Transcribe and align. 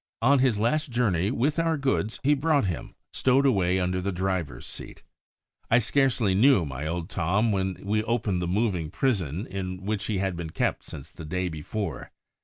On 0.23 0.39
his 0.39 0.57
last 0.57 0.89
journey 0.89 1.29
with 1.29 1.59
our 1.59 1.77
goods 1.77 2.19
he 2.23 2.33
brought 2.33 2.65
him, 2.65 2.95
stowed 3.13 3.45
away 3.45 3.79
under 3.79 4.01
the 4.01 4.11
driver's 4.11 4.65
seat. 4.65 5.03
I 5.69 5.77
scarcely 5.77 6.33
knew 6.33 6.65
my 6.65 6.87
old 6.87 7.07
Tom 7.07 7.51
when 7.51 7.77
we 7.83 8.01
opened 8.05 8.41
the 8.41 8.47
moving 8.47 8.89
prison 8.89 9.45
in 9.45 9.85
which 9.85 10.05
he 10.05 10.17
had 10.17 10.35
been 10.35 10.49
kept 10.49 10.85
since 10.85 11.11
the 11.11 11.23
day 11.23 11.49
before. 11.49 12.09